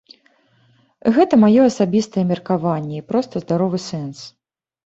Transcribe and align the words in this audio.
Гэта 1.17 1.33
маё 1.43 1.61
асабістае 1.71 2.23
меркаванне 2.31 2.95
і 3.01 3.07
проста 3.11 3.43
здаровы 3.45 3.77
сэнс. 3.89 4.27